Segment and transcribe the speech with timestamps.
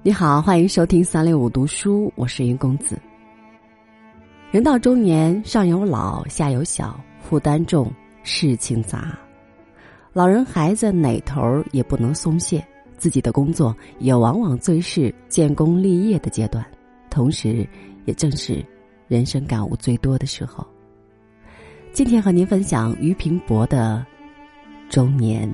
[0.00, 2.96] 你好，欢迎收听三六五读书，我是云公子。
[4.52, 7.90] 人到中年，上有老，下有小，负担重，
[8.22, 9.18] 事情杂，
[10.12, 11.42] 老人孩子哪头
[11.72, 12.64] 也不能松懈，
[12.96, 16.64] 自己的工作也往往最是建功立业的阶段，
[17.10, 17.68] 同时
[18.04, 18.64] 也正是
[19.08, 20.64] 人生感悟最多的时候。
[21.92, 24.06] 今天和您分享俞平伯的
[24.94, 25.52] 《中年》。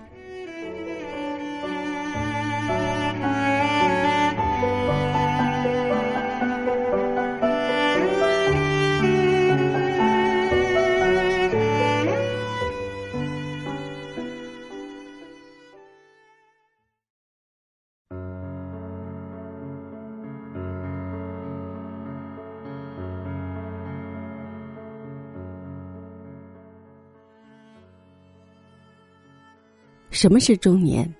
[30.14, 31.12] 什么是中年？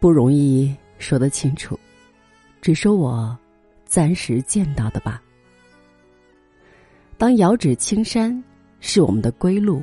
[0.00, 1.78] 不容易说得清楚，
[2.60, 3.38] 只说我
[3.86, 5.22] 暂时见到的吧。
[7.16, 8.42] 当遥指青山
[8.80, 9.80] 是我们的归路，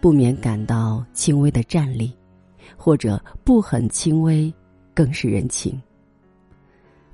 [0.00, 2.12] 不免感到轻微的战栗，
[2.76, 4.52] 或者不很轻微，
[4.92, 5.80] 更是人情。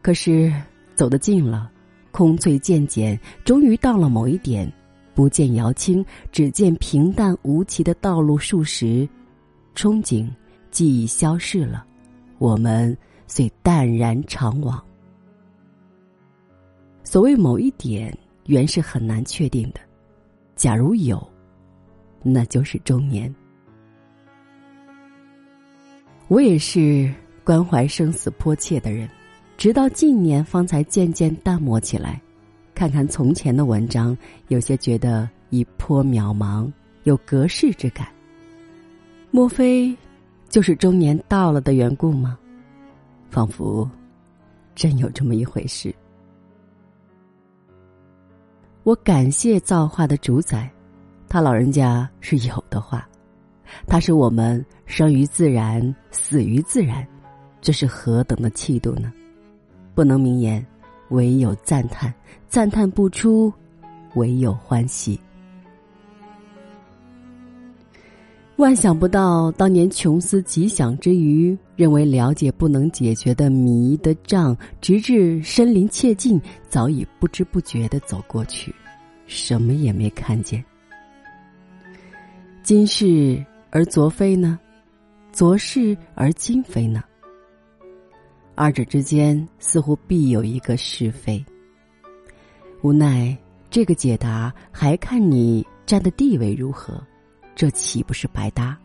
[0.01, 0.51] 可是
[0.95, 1.71] 走得近了，
[2.11, 4.73] 空翠渐减，终于到了某一点，
[5.15, 6.03] 不见遥青，
[6.33, 9.07] 只见平淡无奇的道路数十。
[9.75, 10.29] 憧憬
[10.71, 11.85] 记忆消逝了，
[12.39, 14.83] 我们遂淡然长往。
[17.05, 18.17] 所谓某一点，
[18.47, 19.81] 原是很难确定的。
[20.57, 21.27] 假如有，
[22.23, 23.35] 那就是中年。
[26.27, 27.11] 我也是
[27.43, 29.09] 关怀生死迫切的人，
[29.57, 32.21] 直到近年方才渐渐淡漠起来。
[32.75, 34.17] 看看从前的文章，
[34.49, 36.71] 有些觉得已颇渺茫，
[37.05, 38.09] 有隔世之感。
[39.31, 39.97] 莫非，
[40.49, 42.39] 就是中年到了的缘故吗？
[43.31, 43.89] 仿佛，
[44.75, 45.95] 真有这么一回事。
[48.83, 50.71] 我感谢造化的主宰，
[51.29, 53.07] 他老人家是有的话，
[53.87, 57.07] 他是我们生于自然，死于自然，
[57.61, 59.13] 这是何等的气度呢？
[59.95, 60.65] 不能明言，
[61.11, 62.11] 唯有赞叹；
[62.49, 63.53] 赞叹不出，
[64.15, 65.21] 唯有欢喜。
[68.59, 78.75] 万想不到，当年穷思极想之余，认为了解不能解决的谜的障，直至身临切境，早已不知不觉的走过去，
[79.29, 80.63] 什么也没看见。
[82.65, 84.59] 今是而昨非呢？
[85.31, 87.05] 昨是而今非呢？
[88.57, 91.43] 二者之间似乎必有一个是非。
[92.83, 93.39] 无奈，
[93.71, 97.01] 这个解答还看你站的地位如何。
[97.59, 98.79] 这岂不是白搭？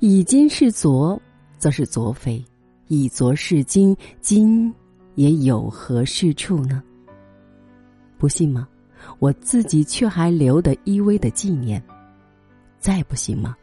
[0.00, 1.18] 以今是昨，
[1.56, 2.44] 则是昨非；
[2.88, 4.70] 以昨是今，今
[5.14, 6.82] 也有何是处呢？
[8.18, 8.68] 不信吗？
[9.18, 11.82] 我自己却还留得依偎的纪念。
[12.78, 13.56] 再不信吗？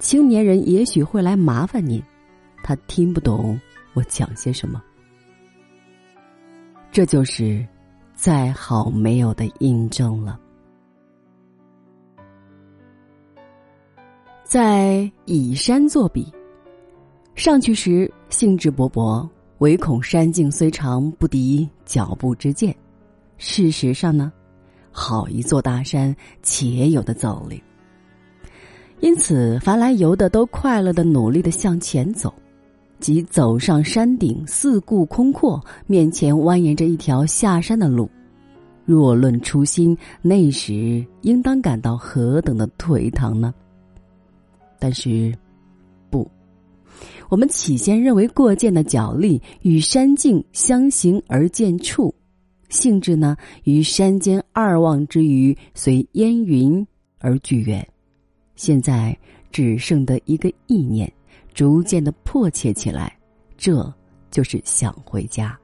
[0.00, 2.02] 青年人也许会来麻烦您，
[2.64, 3.56] 他听不懂
[3.94, 4.82] 我讲些什么。
[6.90, 7.64] 这就是
[8.16, 10.40] 再好没有的印证了。
[14.50, 16.26] 在以山作比，
[17.36, 19.24] 上去时兴致勃勃，
[19.58, 22.74] 唯恐山径虽长不敌脚步之健。
[23.38, 24.32] 事实上呢，
[24.90, 26.12] 好一座大山，
[26.42, 27.62] 且有的走力。
[28.98, 32.34] 因此，凡来游的都快乐的、努力的向前走，
[32.98, 38.10] 即走上山顶，四顾空阔，面前蜿蜒着一条下山的路。
[38.84, 43.54] 若论初心，那时应当感到何等的颓唐呢？
[44.80, 45.32] 但是，
[46.08, 46.28] 不，
[47.28, 52.10] 我们起先认为过涧的脚力与山径相形而见绌，
[52.70, 56.84] 性质呢与山间二望之余随烟云
[57.18, 57.86] 而俱远。
[58.56, 59.16] 现在
[59.52, 61.12] 只剩得一个意念，
[61.52, 63.14] 逐渐的迫切起来，
[63.58, 63.92] 这
[64.30, 65.56] 就是想回家。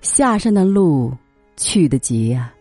[0.00, 1.12] 下山的路
[1.56, 2.54] 去得急呀，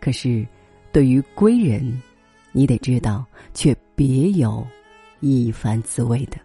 [0.00, 0.44] 可是
[0.90, 2.02] 对于归人。
[2.50, 4.64] 你得知道，却别有
[5.18, 6.38] 一番滋味的。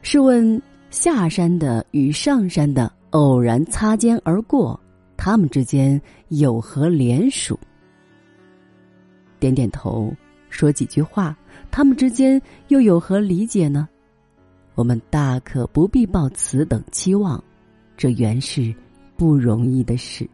[0.00, 4.80] 试问，下山的与上山的偶然擦肩而过，
[5.18, 7.58] 他们之间有何联属？
[9.38, 10.10] 点点头，
[10.48, 11.36] 说几句话，
[11.70, 13.86] 他们之间又有何理解呢？
[14.76, 17.44] 我们大可不必抱此等期望，
[17.98, 18.74] 这原是
[19.14, 20.26] 不容易的事。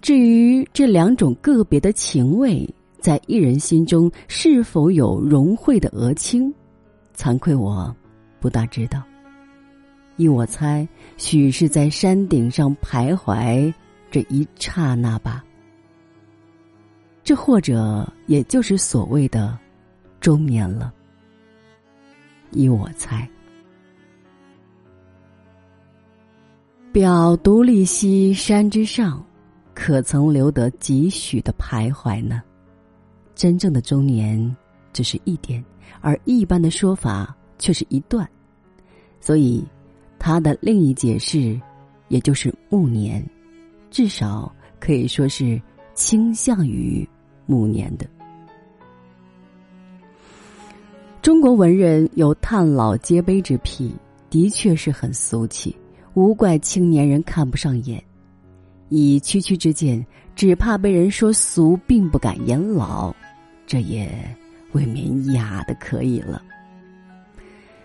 [0.00, 2.68] 至于这两种个别的情味，
[3.00, 6.52] 在一人心中是否有融汇的额青，
[7.16, 7.94] 惭愧我
[8.40, 9.02] 不大知道。
[10.16, 13.72] 依我猜，许是在山顶上徘徊
[14.10, 15.44] 这一刹那吧。
[17.22, 19.58] 这或者也就是所谓的
[20.20, 20.92] 中年了。
[22.52, 23.28] 依我猜，
[26.92, 29.22] 表独立兮山之上，
[29.86, 32.42] 可曾留得几许的徘徊呢？
[33.36, 34.56] 真正的中年
[34.92, 35.64] 只是一点，
[36.00, 38.28] 而一般的说法却是一段，
[39.20, 39.64] 所以。
[40.18, 41.60] 它的另一解释，
[42.08, 43.24] 也就是暮年，
[43.88, 45.62] 至少可以说是
[45.94, 47.08] 倾向于
[47.44, 48.04] 暮年的。
[51.22, 53.94] 中国文人有叹老皆悲之癖，
[54.30, 55.76] 的确是很俗气，
[56.14, 58.02] 无怪青年人看不上眼。
[58.88, 60.04] 以区区之见，
[60.34, 63.14] 只怕被人说俗，并不敢言老，
[63.66, 64.10] 这也
[64.72, 66.42] 未免雅的可以了。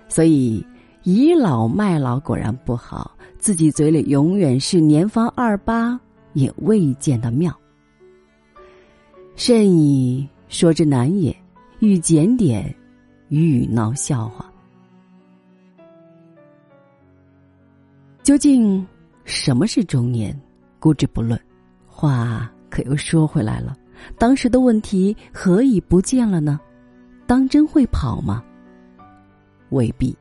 [0.07, 0.65] 所以。
[1.03, 5.99] 倚老卖老果然不好，自己嘴里永远是年方二八，
[6.33, 7.51] 也未见得妙。
[9.35, 11.35] 甚以说之难也，
[11.79, 12.71] 欲检点，
[13.29, 14.45] 欲闹笑话。
[18.21, 18.85] 究竟
[19.25, 20.39] 什么是中年？
[20.81, 21.39] 姑之不论。
[21.85, 23.77] 话可又说回来了，
[24.17, 26.59] 当时的问题何以不见了呢？
[27.27, 28.43] 当真会跑吗？
[29.69, 30.13] 未必。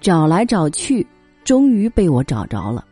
[0.00, 1.04] 找来找去，
[1.44, 2.84] 终于被我找着了。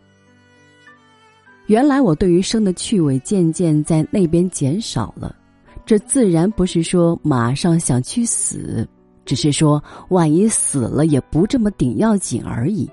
[1.67, 5.37] 原来我对于生的趣味渐渐在那边减少了，
[5.85, 8.89] 这自然不是说马上想去死，
[9.25, 12.91] 只是说万一死了也不这么顶要紧而已。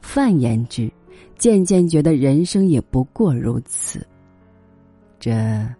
[0.00, 0.92] 泛言之，
[1.36, 4.06] 渐渐觉得人生也不过如此。
[5.18, 5.32] 这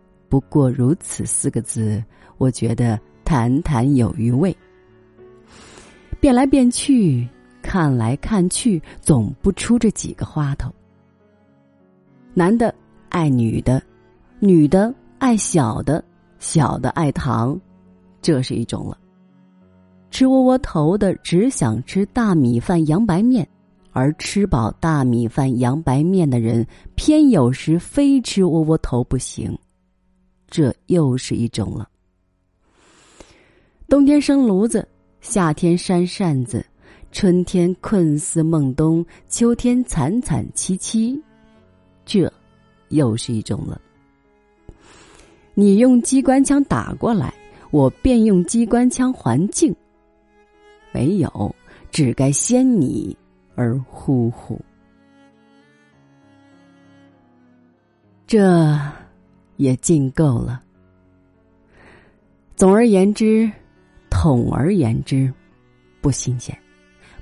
[0.28, 2.02] “不过如此”四个字，
[2.38, 4.56] 我觉得谈谈有余味。
[6.20, 7.28] 变来变去，
[7.60, 10.72] 看来看去，总不出这几个花头。
[12.34, 12.74] 男的
[13.08, 13.82] 爱女的，
[14.38, 16.02] 女的爱小的，
[16.38, 17.60] 小的爱糖，
[18.20, 18.96] 这是一种了。
[20.10, 23.46] 吃窝窝头的只想吃大米饭、洋白面，
[23.92, 29.56] 而吃饱大米饭、洋白面的人，偏有时非吃窝窝头不行，
[30.48, 31.88] 这又是一种了。
[33.88, 34.88] 冬天生炉子。
[35.20, 36.66] 夏天扇扇子，
[37.12, 41.16] 春天困似梦冬，秋天惨惨戚戚，
[42.04, 42.28] 这
[42.88, 43.80] 又是一种了。
[45.54, 47.32] 你用机关枪打过来，
[47.70, 49.72] 我便用机关枪还敬。
[50.90, 51.54] 没有，
[51.92, 53.16] 只该先你
[53.54, 54.60] 而呼呼。
[58.26, 58.78] 这
[59.56, 60.62] 也尽够了。
[62.56, 63.50] 总而言之。
[64.14, 65.32] 统而言之，
[66.00, 66.56] 不新鲜，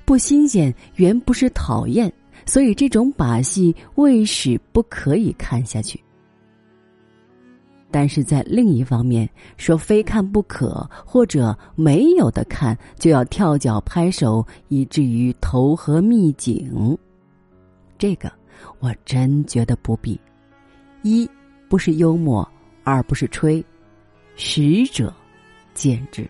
[0.05, 2.13] 不新鲜原不是讨厌，
[2.45, 5.99] 所以这种把戏未使不可以看下去。
[7.91, 16.97] 但是在另一方面说非看不可，或者没有的看就要跳脚拍手，以至于投河觅井，
[17.97, 18.31] 这个
[18.79, 20.19] 我真觉得不必。
[21.03, 21.29] 一
[21.67, 22.47] 不是幽默，
[22.83, 23.63] 二不是吹，
[24.35, 25.13] 实者
[25.73, 26.29] 见之。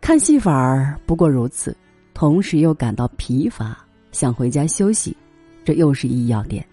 [0.00, 1.76] 看戏法儿不过如此，
[2.12, 3.76] 同时又感到疲乏，
[4.12, 5.16] 想回家休息，
[5.64, 6.64] 这又是一要点。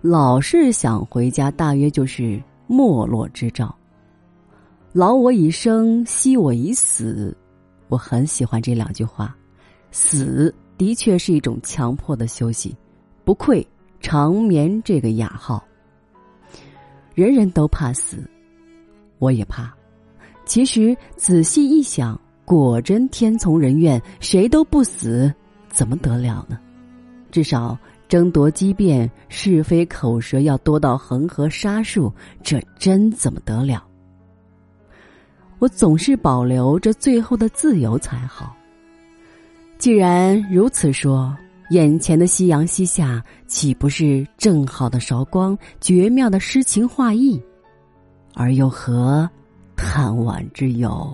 [0.00, 3.74] 老是想回家，大约就是没落之兆。
[4.92, 7.36] 老我已生，惜我已死，
[7.88, 9.36] 我很喜欢这两句话。
[9.90, 12.76] 死的确是一种强迫的休息，
[13.24, 13.66] 不愧
[14.00, 15.64] 长眠这个雅号。
[17.14, 18.18] 人人都怕死，
[19.18, 19.74] 我也怕。
[20.44, 22.18] 其实仔细一想。
[22.44, 25.30] 果真天从人愿，谁都不死，
[25.68, 26.58] 怎么得了呢？
[27.30, 27.78] 至少
[28.08, 32.12] 争夺机变、是非口舌要多到恒河沙数，
[32.42, 33.84] 这真怎么得了？
[35.58, 38.56] 我总是保留着最后的自由才好。
[39.76, 41.36] 既然如此说，
[41.70, 47.40] 眼前的夕阳西下，岂不是正好的韶光，绝妙的诗情画意？
[48.34, 49.28] 而又何
[49.76, 51.12] 叹惋之有？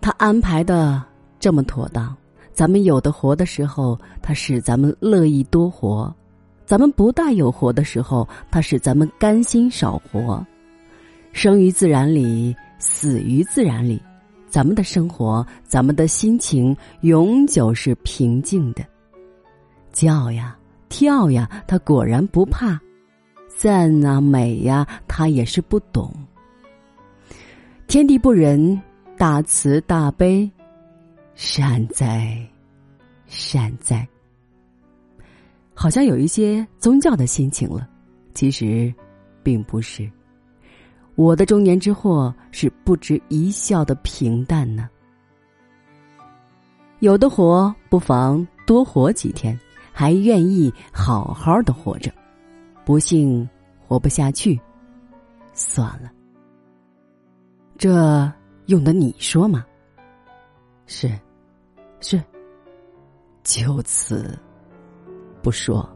[0.00, 1.02] 他安排的
[1.40, 2.16] 这么妥当，
[2.56, 6.10] 咱们有的活的时候，他使咱们乐意多活；
[6.64, 10.42] 咱们不大有活的时候，他使咱们甘心少活。
[11.32, 14.00] 生于自然里，死于自然里，
[14.48, 18.82] 咱们的生活，咱们的心情，永久是平静的。
[19.92, 20.56] 叫呀，
[20.88, 22.78] 跳呀，他果然不怕；
[23.54, 26.10] 赞啊，美呀，他也是不懂。
[27.86, 28.80] 天地不仁，
[29.18, 30.50] 大慈大悲，
[31.36, 32.34] 善哉，
[33.26, 34.08] 善哉。
[35.74, 37.86] 好像有一些宗教的心情了，
[38.32, 38.92] 其实，
[39.42, 40.10] 并不是。
[41.14, 44.88] 我的中年之祸是不值一笑的平淡呢。
[47.00, 49.58] 有的活不妨多活几天，
[49.92, 52.10] 还愿意好好的活着；
[52.82, 53.46] 不幸
[53.86, 54.58] 活不下去，
[55.52, 56.10] 算了。
[57.76, 58.32] 这
[58.66, 59.66] 用得你说吗？
[60.86, 61.10] 是，
[62.00, 62.22] 是，
[63.42, 64.38] 就此
[65.42, 65.95] 不说。